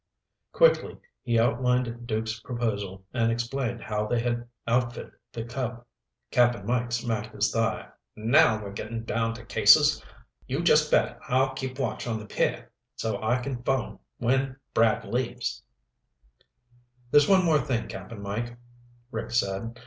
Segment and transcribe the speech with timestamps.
[0.51, 5.85] Quickly he outlined Duke's proposal and explained how they had outfitted the Cub.
[6.31, 7.87] Cap'n Mike smacked his thigh.
[8.15, 10.03] "Now we're getting down to cases.
[10.47, 15.05] You just bet I'll keep watch on the pier so I can phone when Brad
[15.05, 15.61] leaves."
[17.11, 18.57] "There's one more thing, Cap'n Mike,"
[19.11, 19.79] Rick said.